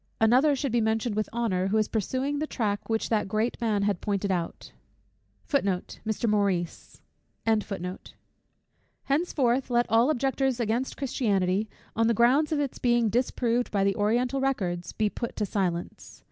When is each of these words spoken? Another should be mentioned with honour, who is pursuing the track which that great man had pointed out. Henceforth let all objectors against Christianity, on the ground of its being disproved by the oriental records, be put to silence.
Another 0.19 0.55
should 0.55 0.71
be 0.71 0.81
mentioned 0.81 1.13
with 1.15 1.29
honour, 1.31 1.67
who 1.67 1.77
is 1.77 1.87
pursuing 1.87 2.39
the 2.39 2.47
track 2.47 2.89
which 2.89 3.09
that 3.09 3.27
great 3.27 3.61
man 3.61 3.83
had 3.83 4.01
pointed 4.01 4.31
out. 4.31 4.71
Henceforth 9.03 9.69
let 9.69 9.85
all 9.91 10.09
objectors 10.09 10.59
against 10.59 10.97
Christianity, 10.97 11.69
on 11.95 12.07
the 12.07 12.15
ground 12.15 12.51
of 12.51 12.59
its 12.59 12.79
being 12.79 13.09
disproved 13.09 13.69
by 13.69 13.83
the 13.83 13.95
oriental 13.95 14.41
records, 14.41 14.91
be 14.91 15.07
put 15.07 15.35
to 15.35 15.45
silence. 15.45 16.19